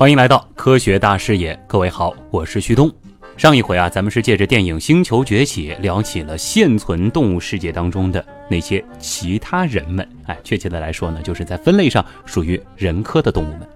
[0.00, 2.90] 欢迎来到科学大视野，各位好，我是旭东。
[3.36, 10.08] 上一回啊，咱们是借着电影《星球崛起》聊起了现存动物世界当中的那些其他人们。
[10.24, 13.68] 哎，确切的来说呢，就是在分类上属于人科的动物们。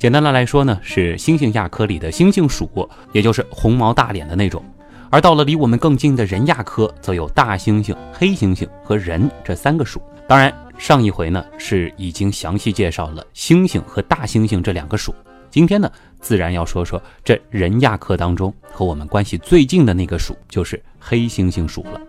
[0.00, 2.68] 简单的来说呢，是猩猩亚科里的猩猩属，
[3.12, 4.64] 也就是红毛大脸的那种。
[5.10, 10.02] 而到了离我们更近的人亚科，则有大猩猩、黑猩猩和人这三个属。
[10.26, 15.14] 当然，上一回呢是已经详细介绍了猩猩和大猩猩这两个属。
[15.52, 22.00] 今天呢，自然要说说这人亚科当中和我们关系最近的那个属，就是黑猩猩属了。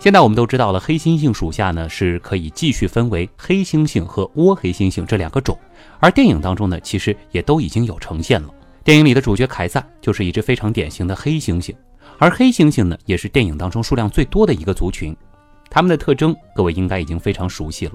[0.00, 5.56] 现在我们都知道了，黑猩猩属下呢是可以继续分为黑猩猩和倭黑猩猩这两个种，
[6.00, 8.48] 而电影当中呢，其实也都已经有呈现了。
[8.82, 11.72] 电影里的主角凯撒就是一只非常典型的黑猩猩，
[12.18, 15.16] 而黑猩猩呢，也是电影当中数量最多的一个族群。
[15.70, 17.92] 它们的特征，各位应该已经非常熟悉了。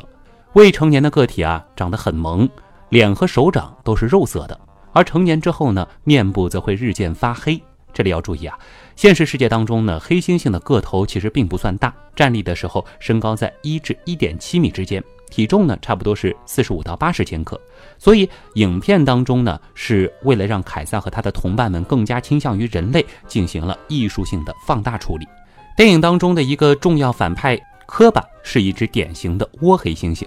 [0.55, 2.50] 未成年的个体啊，长得很萌，
[2.88, 4.58] 脸和手掌都是肉色的；
[4.94, 7.62] 而成年之后呢，面部则会日渐发黑。
[7.91, 8.57] 这里要注意啊，
[8.96, 17.60] 现实世界当中呢，黑猩猩的个头其实并不算大，站立的时候身高在一至一点七米之间，体重呢差不多是四十五到八十千克。
[17.99, 25.27] 所以影片当中呢，是为了让凯撒和他的同伴们更加倾向于人类，进行了艺术性的放大处理。
[25.76, 30.26] 电影当中的一个重要反派科巴是一只典型的倭黑猩猩。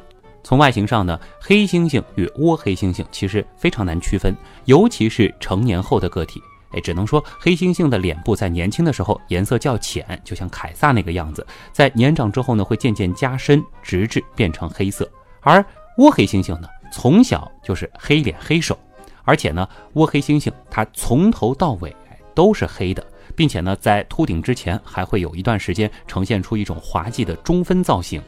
[0.49, 6.43] 从外形上呢，黑猩猩与倭黑猩猩其实非常难区分，尤其是成年后的个体。
[6.71, 15.07] 哎，只能说黑猩猩的脸部在年轻的时候颜色较浅，就像凯撒那个样子；在年长之后呢，会渐渐加深，直至变成黑色。
[15.43, 15.63] 而
[15.99, 18.79] 倭黑猩猩呢，从小就是黑脸黑手，
[19.25, 21.95] 而且呢，倭黑猩猩它从头到尾
[22.35, 28.23] 都是黑的，并且呢，在秃顶之前还会有一段时间呈现出一种滑稽的中分造型。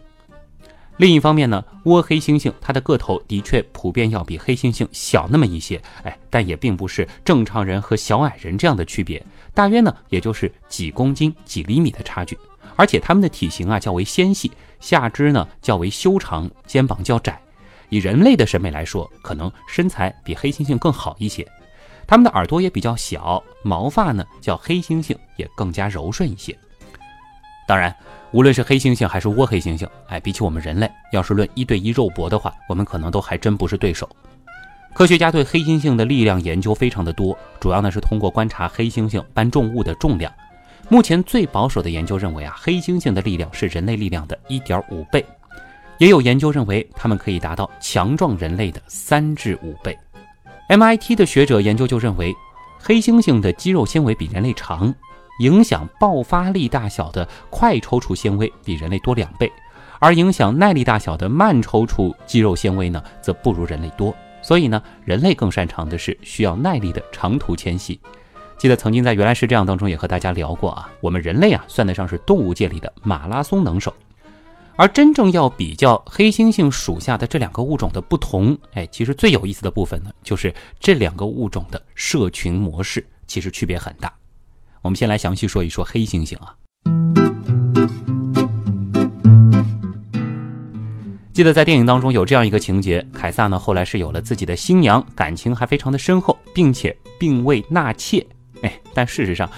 [1.01, 12.39] 另一方面呢，倭黑猩猩它的个头的确普遍要比黑猩猩小那么一些，哎，但也并不是正常人和小矮人这样的区别，大约呢也就是几公斤、几厘米的差距。
[12.77, 17.41] 而且它们的体型啊较为纤细，下肢呢较为修长，肩膀较窄。
[17.89, 21.49] 以人类的审美来说，可能身材比黑猩猩更好一些。
[22.07, 26.55] 它们的耳朵也比较小，毛发呢较黑猩猩也更加柔顺一些。
[27.71, 27.95] 当然。
[28.33, 34.09] 无论是黑猩猩还是倭黑猩猩，哎，比起我们人类，要是论一对一肉搏的话，我们可能都还真不是对手。
[34.93, 40.33] 科学家对黑猩猩的力量研究非常的多，主要呢是通过观察黑猩猩搬重物的重量。
[40.89, 45.25] 目前最保守的研究认为啊，黑猩猩的力量是人类力量的一点五倍，
[45.99, 49.97] 也有研究认为它们可以达到强壮人类的三至五倍。
[50.69, 52.35] MIT 的学者研究就认为，
[52.81, 54.93] 黑猩猩的肌肉纤维比人类长。
[55.41, 59.51] 影响爆发力大小的快抽搐纤维比人类多两倍，
[59.99, 64.15] 而影响耐力大小的慢抽搐肌肉纤维呢，则不如人类多。
[64.43, 67.99] 所以呢，人类更擅长的是需要耐力的长途迁徙。
[68.59, 73.95] 记得曾经在《原来是这样》当中也和大家聊过啊，我们人类啊算得上是动物界里的马拉松能手。
[74.77, 84.13] 而真正要比较黑猩猩属下的这两个物种的不同，哎，其实最有意思的部分呢，就是这两个物种的社群模式其实区别很大。
[84.83, 86.57] 我们先来详细说一说黑猩猩啊。
[91.33, 98.27] 记得在电影当中有这样一个情节，凯撒呢后来是有了自己的新娘，感情还非常的深厚，并且并未纳妾。
[98.63, 99.49] 哎，但事实上，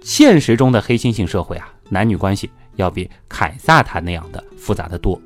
[0.00, 5.20] 现实中的黑猩猩社会啊，男女关系要比凯撒他那样的复杂的多。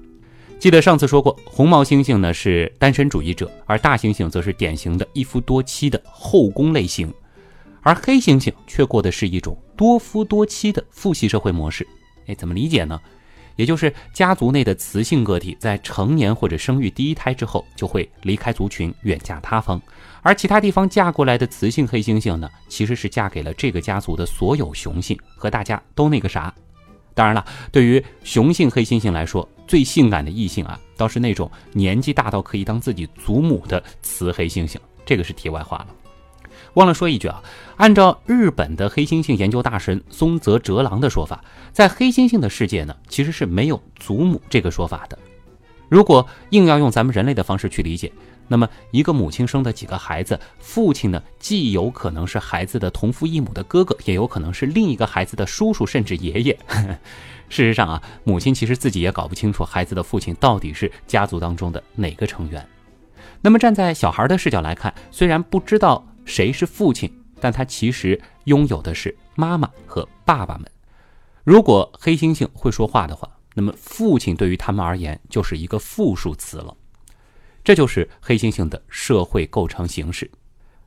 [0.58, 7.12] 记得上次说过，红毛猩猩呢是单身主义者，而大猩猩则是典型的一夫多妻的后宫类型。
[7.82, 11.86] 而黑猩猩却过的是一种多夫多妻的父系社会模式，
[12.26, 13.00] 哎，怎么理解呢？
[13.56, 19.80] 也就是家族内的雌性个体在成年或者生育第一胎之后，就会离开族群，远嫁他方，
[20.22, 26.52] 而其他地方嫁过来的雌性黑猩猩呢，其实是嫁给了这个家族的所有雄性，和大家都那个啥。
[27.14, 34.78] 当然了，对于雄性黑猩猩来说，最性感的异性啊，倒是那种年纪大到可以当自己祖母的雌黑猩猩。
[35.04, 35.88] 这个是题外话了。
[36.74, 37.42] 忘了说一句啊，
[37.76, 45.18] 按照日本的黑猩猩研究大神松泽哲郎的说法，在黑猩猩的世界呢，其实是没有祖母这个说法的。
[45.88, 48.10] 如果硬要用咱们人类的方式去理解，
[48.48, 56.58] 那么一个母亲生的几个孩子，父亲呢，既有可能是孩子的同父异母的哥哥，也有可能是另一个孩子的叔叔甚至爷爷。
[57.50, 62.66] 事实上啊，母亲其实自己也搞不清楚孩子的父亲到底是家族当中的哪个成员。
[63.42, 66.06] 那么站在小孩的视角来看，虽然不知道。
[66.24, 67.12] 谁是父亲？
[67.40, 70.70] 但他其实拥有的是妈妈和爸爸们。
[71.42, 76.76] 如果黑猩猩会说话的话，那么父亲对于他们而言就是一个复数词了。
[77.64, 80.30] 这就是黑猩猩的社会构成形式。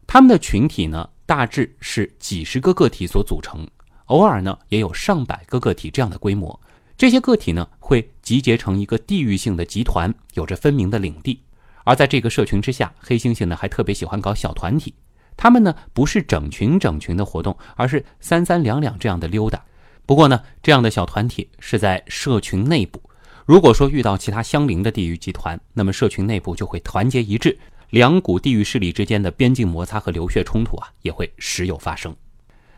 [0.08, 3.68] 他们的群体呢，大致是几十个个体所组成，
[4.06, 6.58] 偶尔呢也有上百个个体这样的规模。
[6.98, 11.42] 这些个体呢会集结成一个地域性的集团，有着分明的领地。
[11.84, 14.94] 而在这个社群之下，黑猩猩呢还特别喜欢搞小团体。
[15.38, 19.64] 他们呢不是整群整群的活动，而是三三两两这样的溜达。
[20.06, 23.02] 不过呢，这样的小团体是在社群内部。
[23.46, 27.58] 如果说遇到其他相邻的地域集团，那么社群内部就会团结一致。
[27.92, 32.14] 两股地域势力之间的边境摩擦和流血冲突啊，也会时有发生。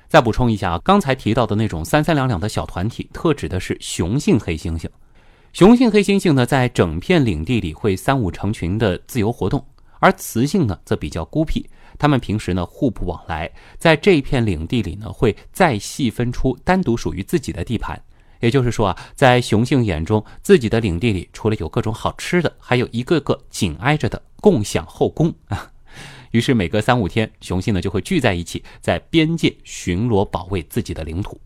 [0.07, 4.88] 再补充一下啊，刚才提到的那种三三两两的小团体，特指的是雄性黑猩猩。
[5.54, 9.65] 雄性黑猩猩呢，在整片领地里会三五成群的自由活动，
[10.00, 11.68] 而雌性呢，则比较孤僻。
[11.97, 18.01] 他们平时呢互不往来，在这一片领地里呢，会再细分出单独属于自己的地盘。
[18.39, 25.71] 也就是说啊，在雄性眼中，自己的领地里除了有各种好吃的，还有一个个紧挨着的共享后宫啊。
[26.31, 31.39] 于是每隔三五天，雄性呢就会聚在一起，在边界巡逻保卫自己的领土。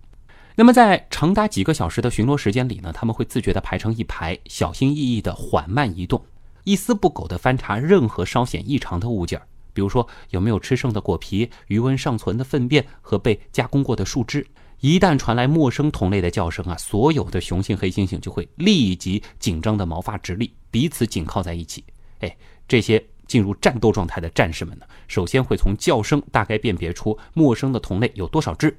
[0.56, 6.21] 那么在长达几个小时的巡逻时间里呢，他们会自觉地排成一排，小心翼翼地缓慢移动，
[6.65, 14.45] 一丝不苟地翻查任何稍显异常的物件儿，比如说有没有吃剩的果皮、余温尚存的粪便和被加工过的树枝。
[14.79, 21.83] 一旦传来陌生同类的叫声啊，所有的雄性黑猩猩就会立即紧张的毛发直立，彼此紧靠在一起。
[22.19, 22.35] 哎，
[22.68, 28.75] 这些进入战斗状态的战士们呢，首先会从叫声大概辨别出陌生的同类有多少只。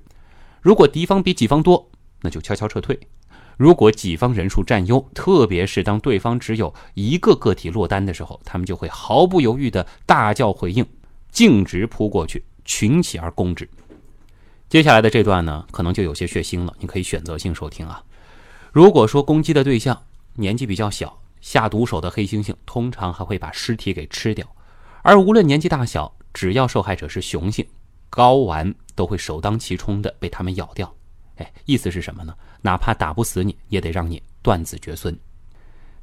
[0.60, 1.88] 如果敌方比己方多，
[2.20, 2.96] 那就悄悄撤退；
[3.62, 10.84] 如果己方人数占优，特别是当对方只有一个个体落单的时候，他们就会毫不犹豫的大叫回应，
[11.30, 13.70] 径直扑过去，群起而攻之。
[14.68, 18.02] 接下来的这段呢，可能就有些血腥了，你可以选择性收听啊。
[18.72, 24.44] 如果说攻击的对象年纪比较小，下毒手的黑猩猩通常还会把尸体给吃掉；
[25.04, 27.64] 而无论年纪大小，只要受害者是雄性，
[28.10, 30.92] 睾丸都会首当其冲的被他们咬掉。
[31.42, 32.32] 哎，意思是什么呢？
[32.62, 35.18] 哪怕打不死你，也得让你断子绝孙。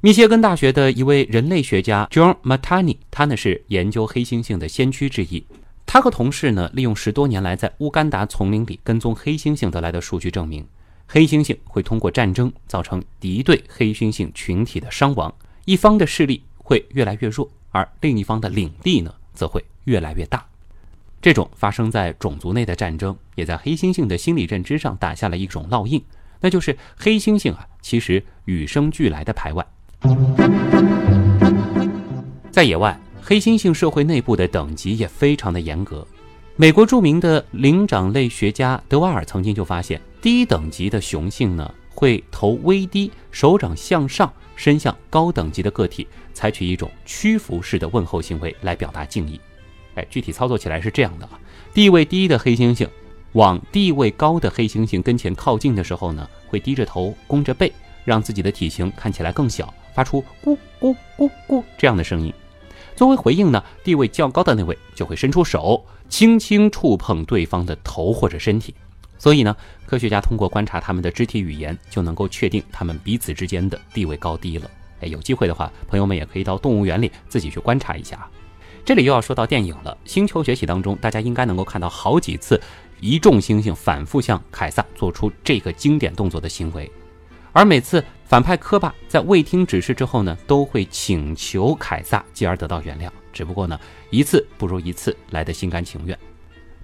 [0.02, 5.44] 密歇根大学的一位人类学家 John Matani，他呢是研究黑猩猩的先驱之一。
[5.86, 10.66] 他和同事呢，利用十多年来在乌干达丛林里跟踪黑猩猩得来的数据证明，
[11.06, 15.34] 黑猩猩会通过战争造成敌对黑猩猩群体的伤亡，
[15.64, 20.46] 一方的势力会越来越弱，而另一方的领地呢，则会越来越大。
[21.22, 26.02] 这种发生在种族内的战争，也在黑猩猩的心理认知上打下了一种烙印，
[26.40, 29.66] 那就是黑猩猩啊，其实与生俱来的排外，
[32.50, 32.98] 在野外。
[33.22, 36.04] 黑猩猩社会内部的等级也非常的严格。
[36.56, 49.38] 美国著名的灵长类学家德瓦尔曾经就发现，低等级的雄性呢会头微低，手掌向上伸向高等级的个体，采取一种屈服式的问候行为来表达敬意。
[50.08, 51.38] 具体操作起来是这样的啊：
[51.74, 52.88] 地位低的黑猩猩
[53.32, 57.72] 往地位高的黑猩猩跟前靠近的时候呢，会低着头，弓着背，
[58.04, 62.32] 让自己的体型看起来更小，发出咕咕咕咕这样的声音。
[62.96, 68.74] 作为回应呢，地位较高的那位就会伸出手，轻轻触碰对方的头或者身体。
[69.16, 69.56] 所以呢，
[69.86, 74.68] 科学家通过观察他们的肢体语言，就能够确定他们彼此之间的地位高低了。
[75.02, 78.28] 哎，有机会的话，朋友们也可以到动物园里自己去观察一下。
[78.84, 82.60] 这里又要说到电影了，《星球崛起》当中，大家应该能够看到好几次
[83.00, 86.90] 一众猩猩反复向凯撒做出这个经典动作的行为。
[87.52, 93.10] 而每次反派科巴在未听指示之后呢，都会请求凯撒，继而得到原谅。
[93.32, 93.78] 只不过呢，
[94.10, 96.18] 一次不如一次来的心甘情愿。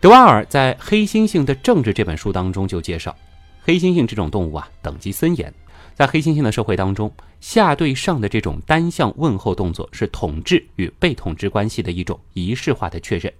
[0.01, 3.17] 德瓦尔在《黑猩猩的政治》这本书当中就介绍，
[3.63, 5.53] 黑猩猩这种动物啊，等级森严。
[5.97, 13.33] 在黑猩猩的社会当中，下对上的这种单向问候动作是统治与被统治关系的一种仪式化的确认。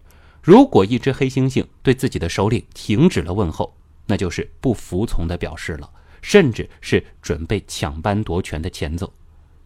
[0.43, 3.73] 如果一只黑猩猩对自己的首领停止了问候，
[4.07, 5.91] 那就是不服从的表示了。
[6.23, 9.13] 甚至是准备抢班夺权的前奏。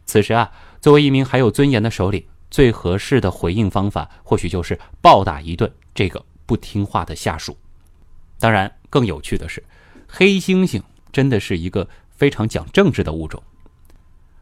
[0.04, 7.56] 此时啊，作为一名还有尊严的首领，最合适的回应方法，或许就是暴打一顿这个不听话的下属。
[8.38, 9.64] 当然，更有趣的是，
[10.06, 13.42] 黑猩猩真的是一个非常讲政治的物种。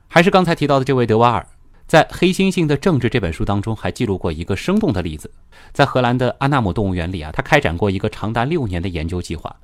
[0.09, 1.47] 还是刚才提到的这位德瓦尔，
[1.87, 5.31] 在《黑猩猩的政治》这本书当中，还记录过一个生动的例子。
[5.73, 9.55] 在荷兰的阿纳姆动物园里啊，他开展过一个长达六年的研究计划。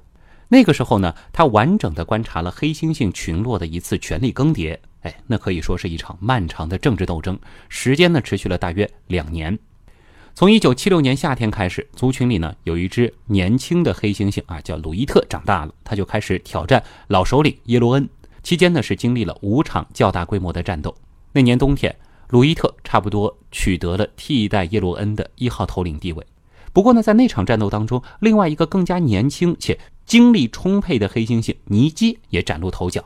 [0.48, 4.78] 那个时候呢，他完整的观察了黑猩猩群落的一次权力更迭。
[5.00, 9.58] 哎，那可以说是一场漫长的政治斗争，时间呢持续了大约两年。
[10.36, 18.08] 从1976年夏天开始，族群里呢有一只年轻的黑猩猩啊，叫鲁伊特，长大了，他就开始挑战老首领耶罗恩。
[18.42, 20.92] 期间呢是经历了五场较大规模的战斗。
[21.30, 21.94] 那年冬天，
[22.30, 26.26] 鲁伊特差不多取得了替代耶罗恩的一号头领地位。
[26.72, 33.04] 不过呢，在那场战斗当中，另外一个更加年轻且精力充沛的黑猩猩尼基也崭露头角。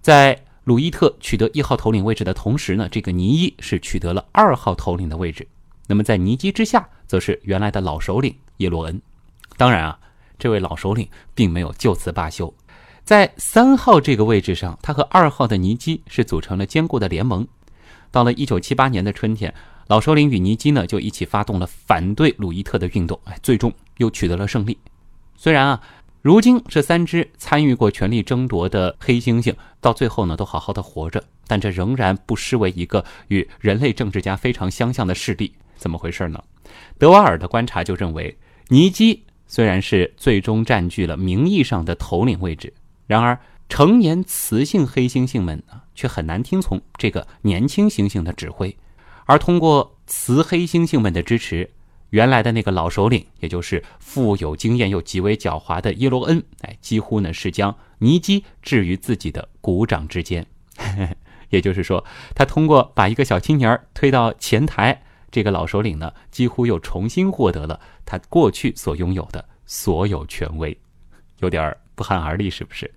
[0.00, 5.46] 在鲁伊特取得一号头领位置的同时呢，这个尼伊是取得了二号头领的位置。
[5.92, 9.02] 那么在尼基之下，则是原来的老首领叶洛恩。
[9.58, 9.98] 当然啊，
[10.38, 12.50] 这位老首领并没有就此罢休，
[13.04, 17.46] 在三号这个位置上，他和二号的尼基是组成了坚固的联盟。
[18.10, 19.52] 到了一九七八年的春天。
[19.86, 24.78] 老首领与尼基呢就一起发动了反对鲁伊特的运动，哎，最终又取得了胜利。
[25.36, 25.82] 虽然啊，
[26.22, 35.52] 如今这三只参与过权力争夺的黑猩猩到最后呢都好好的活着，但这仍然不失为一个与人类政治家非常相像的势力。
[35.82, 36.40] 怎么回事呢？
[36.96, 42.72] 德瓦尔的观察就认为，尼基虽然是最终占据了名义上的头领位置，
[43.08, 43.36] 然而
[43.68, 45.60] 成年雌性黑猩猩们
[45.96, 48.74] 却很难听从这个年轻猩猩的指挥。
[49.26, 51.68] 而通过雌黑猩猩们的支持，
[52.10, 60.46] 原来的那个老首领，也就是富有经验又极为狡猾的耶罗恩，哎，几乎呢是将尼基置于自己的股掌之间。
[61.50, 62.02] 也就是说，
[62.34, 70.78] 他通过把一个小青年推到前台，这个老首领呢，几乎又重新获得了他过去所拥有的所有权威，
[71.40, 72.88] 有点不寒而栗，是不是？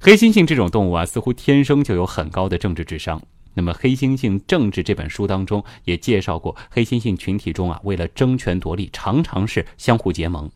[0.00, 3.20] 黑猩猩这种动物啊，似乎天生就有很高的政治智商。
[3.54, 10.50] 那么，《黑猩猩政治》这本书当中也介绍过，黑猩猩群体中啊，为了争权夺利，常常是相互结盟。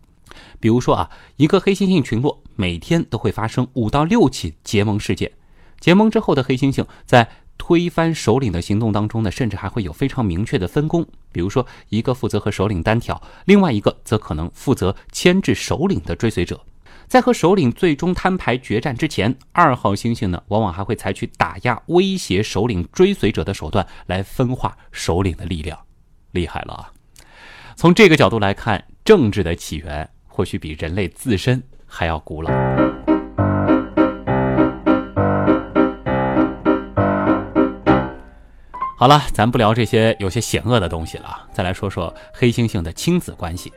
[0.61, 5.33] 比如说啊，一个黑猩猩群落每天都会发生五到六起结盟事件。
[5.81, 7.27] 结盟之后的黑猩猩在
[7.61, 11.07] 推翻首领的行动当中呢，甚至还会有非常明确的分工。
[11.31, 16.59] 比如说，一个负责和首领单挑，另外一个则可能负责牵制首领的追随者。
[17.07, 25.79] 在和首领最终摊牌决战之前，二号猩猩呢，往往还会采取打压、威胁首领追随者的手段来分化首领的力量，
[26.31, 26.91] 厉害了啊！
[27.77, 32.51] 从这个角度来看，政治的起源或许比人类自身还要古老。
[39.01, 43.73] 好了，咱不聊这些有些险恶的东西了，再来说说黑猩猩的亲子关系。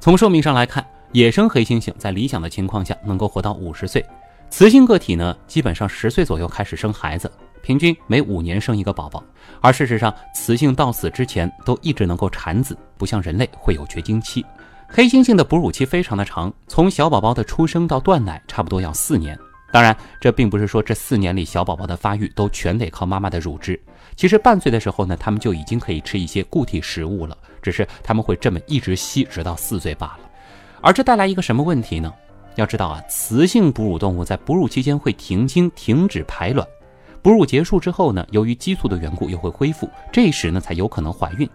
[0.00, 0.82] 从寿命上来看。
[1.12, 4.02] 野生黑猩猩在理想的情况下能够活到五十岁，
[4.48, 9.22] 雌性个体呢，基本上十岁左右开始生孩子，平均每五年生一个宝宝。
[9.60, 14.42] 而事实上，雌性到死之前都一直能够产子，不像人类会有绝经期。
[14.88, 19.38] 黑猩猩的哺乳期非常的长，从小宝宝的出生到断奶，差不多要四年。
[19.70, 23.78] 当然，这并不是说这四年里小宝宝的发育都全得靠妈妈的乳汁。
[24.14, 30.20] 其实半岁的时候呢，他们就已经可以吃一些固体食物了，只是他们会这么一直吸，直到四岁罢了。
[30.80, 32.12] 而这带来一个什么问题呢？
[32.56, 36.66] 要知道啊，雌性哺乳动物在哺乳期间会停经、停止排卵，
[37.22, 41.48] 哺乳结束之后呢，由于激素的缘故又会恢复，这时呢才有可能怀孕。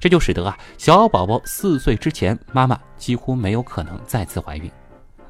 [0.00, 4.68] 这就使得啊，小宝宝四岁之前，妈妈几乎没有可能再次怀孕。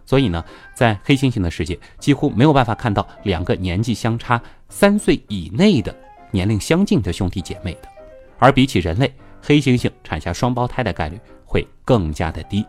[0.07, 0.43] 所以呢，
[0.75, 5.95] 在黑猩猩的世界，几乎没有办法看到两个年纪相差三岁以内的
[6.33, 7.89] 年龄相近的兄弟姐妹的。
[8.39, 12.67] 而比起人类，黑猩猩产下双胞胎的概率会更加的低。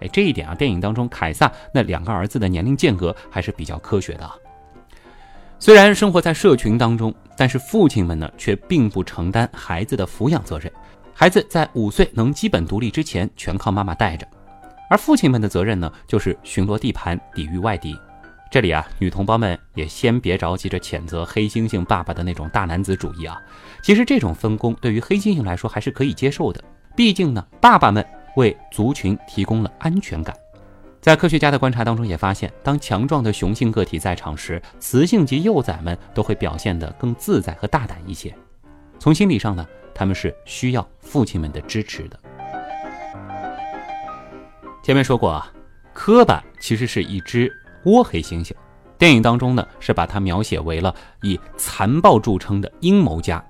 [0.00, 4.36] 哎，这一点啊，电影当中凯撒那两个儿子的年龄间隔还是比较科学的啊。
[5.58, 10.72] 虽然生活在社群当中，但是父亲们呢却并不承担孩子的抚养责任。
[11.12, 14.24] 孩子在五岁能基本独立之前，全靠妈妈带着。
[14.88, 17.98] 而父亲们的责任呢，就是巡逻地盘，抵御外敌。
[18.50, 23.40] 这里啊，女同胞们也先别着急着谴责黑猩猩爸爸的那种大男子主义啊。
[23.82, 26.62] 其实这种分工对于黑猩猩来说还是可以接受的，
[26.96, 28.04] 毕竟呢，爸爸们。
[28.36, 30.36] 为族群提供了安全感。
[31.00, 38.32] 在科学家的观察当中，也发现，当强壮的雄性个体在场时，雌性及幼崽们都会表现得更自在和大胆一些。
[39.00, 42.20] 从心理上呢，他们是需要父亲们的支持的。
[44.84, 45.52] 前面说过啊，
[45.92, 47.52] 科巴其实是一只
[47.88, 48.52] 倭黑猩猩，
[48.98, 53.42] 电影当中呢是把它描写为了以残暴著称的阴谋家，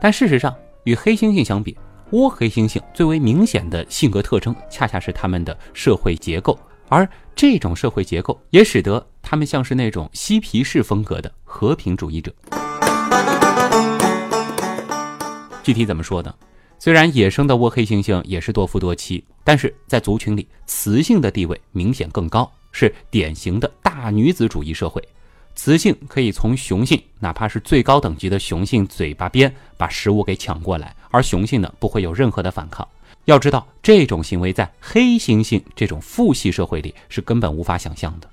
[0.00, 0.54] 但事实上
[0.84, 1.76] 与黑猩猩相比。
[2.12, 6.56] 倭黑猩猩最为明显的性格特征，恰恰是他们的社会结构，
[6.88, 12.32] 而这种社会结构也使得他们像是那种嬉皮士风格的和平主义者。
[15.64, 16.32] 具体怎么说呢？
[16.78, 25.02] 虽然野生的倭黑猩猩也是多夫多妻，但是在族群里，雌性的地位明显更高，是典型的大女子主义社会。
[25.54, 32.86] 雌性可以从雄性，哪怕是最高等级的雄性嘴巴边把食物给抢过来，而雄性呢不会有任何的反抗。
[33.26, 38.30] 要知道，这种行为在黑猩猩这种父系社会里是根本无法想象的。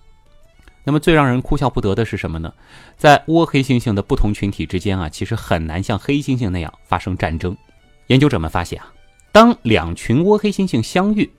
[0.85, 2.53] 那么最让人哭笑不得的是什么呢？
[2.95, 7.55] 在倭黑猩猩的不同群体之间啊，其实很难像黑猩猩那样发生战争。
[8.07, 8.93] 研究者们发现啊，
[9.33, 11.29] 当两群倭黑猩猩相遇，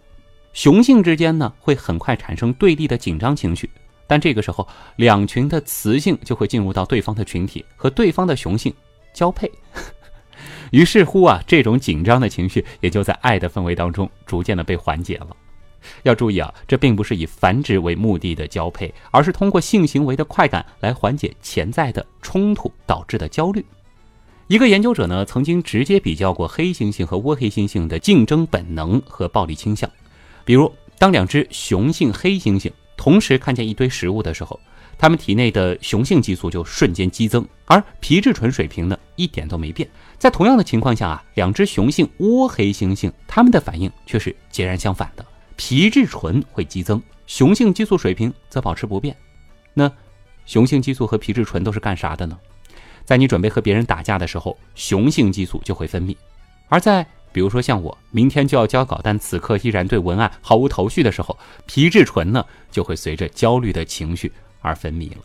[0.52, 3.70] 雄性之间呢会很快产生对立的紧张情绪，
[4.06, 8.72] 但这个时候两群的雌性就会进入到对方的群体和对方的雄性
[9.12, 9.50] 交配。
[10.70, 15.28] 于是乎啊，这种紧张的情绪也就在爱的氛围当中逐渐的被缓解了。
[16.02, 23.64] 要注意啊，这并不是以繁殖为目的的交配，而是通过性行为的快感来缓解潜在的冲突导致的焦虑。
[24.48, 29.88] 一个研究者呢，曾经直接比较过黑猩猩和倭黑猩猩的竞争本能和暴力倾向。
[30.48, 34.58] 比如，当两只雄性黑猩猩同时看见一堆食物的时候，
[34.96, 39.86] 它们体内的雄性激素就瞬间激增，而皮质醇水平呢一点都没变。
[40.16, 45.22] 在同样的情况下啊，两只雄性倭黑猩猩，它们的反应却是截然相反的。
[45.56, 49.14] 皮质醇会激增，雄性激素水平则保持不变。
[49.74, 49.92] 那
[50.46, 52.38] 雄性激素和皮质醇都是干啥的呢？
[53.04, 56.16] 在你准备和别人打架的时候，雄性激素就会分泌；
[56.70, 65.18] 而在比如说像我明天就要交稿，但此刻依然对文案毫无头绪的时候，皮质醇呢就会随着焦虑的情绪而分泌了。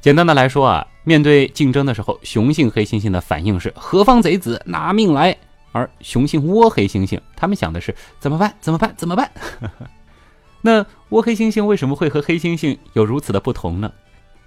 [0.00, 5.36] 简单的来说啊，面对竞争的时候，雄性黑猩猩的反应是何方贼子，拿命来。
[5.72, 8.54] 而雄性倭黑猩猩，他们想的是怎么办？
[8.60, 8.94] 怎么办？
[8.96, 9.30] 怎么办？
[10.62, 13.92] 那倭黑猩猩为什么会和黑猩猩有如此的不同呢？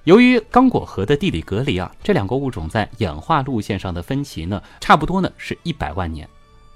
[0.05, 6.27] 由于刚果河的地理隔离啊，这两个物种在演化路线上的分歧呢，差不多呢是一百万年。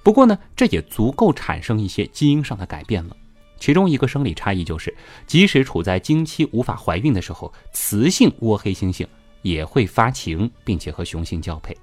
[0.03, 3.15] 不过呢，这也足够产生一些基因上的改变了。
[3.57, 4.93] 其中一个生理差异就是，
[5.25, 9.07] 即使处在经期无法怀孕的时候，雌性倭黑猩猩
[9.41, 11.75] 也会发情，并且和雄性交配。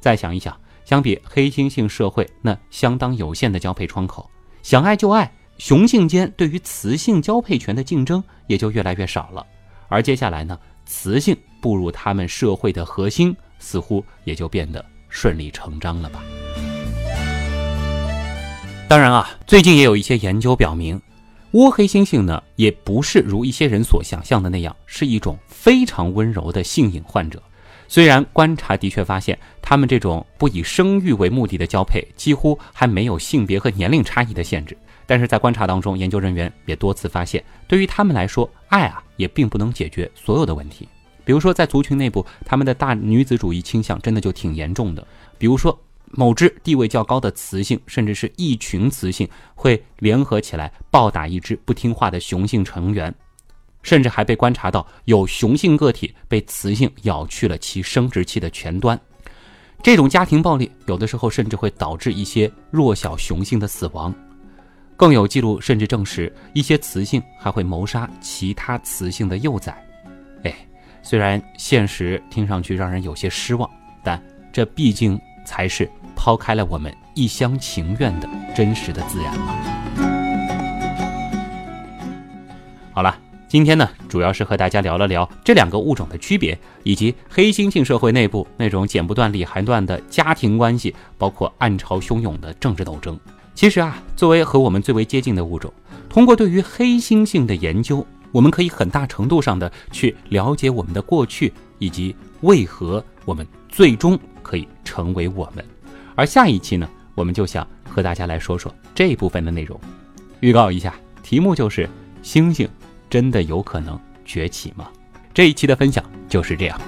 [0.00, 0.58] 再想一想。
[0.86, 4.30] 相比黑猩猩社会那相当有限的交配窗口，
[4.62, 5.28] 想爱就爱，
[5.58, 9.44] 雄性间对于雌性交配权的竞争也就越来越少了。
[9.88, 16.22] 而接下来呢，雌性步入他们社会的核心，似乎也就变得顺理成章了吧。
[18.88, 21.00] 当然啊，最近也有一些研究表明，
[21.52, 27.42] 倭黑猩猩呢，也不是如一些人所想象的那样，是一种非常温柔的性瘾患者。
[27.88, 40.88] 虽然观察的确发现，他们这种不以生育为目的的交配几乎还没有性别和年龄差异的限制，但是在观察当中，研究人员也多次发现，对于他们来说，爱啊也并不能解决所有的问题。
[41.24, 45.04] 比如说，在族群内部，他们的大女子主义倾向真的就挺严重的。
[45.38, 45.76] 比如说，
[46.12, 53.14] 某只地位较高的雌性，甚至是一群雌性，会联合起来暴打一只不听话的雄性成员。
[53.82, 59.00] 甚至还被观察到有雄性个体被雌性咬去了其生殖器的前端，
[59.80, 64.12] 这种家庭暴力有的时候甚至会导致一些弱小雄性的死亡，
[64.96, 69.72] 更有记录甚至证实一些雌性还会谋杀其他雌性的幼崽。
[70.42, 70.52] 哎，
[71.00, 73.70] 虽然现实听上去让人有些失望，
[74.02, 74.20] 但
[74.52, 75.16] 这毕竟
[75.46, 79.54] 才是抛开了我们一厢情愿的真实的自然嘛。
[82.92, 83.16] 好了。
[83.48, 93.18] 今天呢，主要是和大家聊了聊这两个物种的区别，以及黑猩猩社会内部那种剪不断理还乱的家庭关系，包括暗潮汹涌的政治斗争。
[93.54, 95.72] 其实啊，作为和我们最为接近的物种，
[96.08, 105.64] 通过对于黑猩猩的研究，我们可以很大程度上的去了解我们的过去，以及为何我们最终可以成为我们。
[106.14, 109.80] 而下一期呢，我们就想和大家来说说这部分的内容。
[110.38, 111.90] 预告一下，题目就是
[112.22, 112.68] 星星。
[113.08, 114.88] 真的有可能崛起吗？
[115.34, 116.80] 这一期的分享就是这样。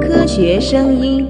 [0.00, 1.28] 科学声音。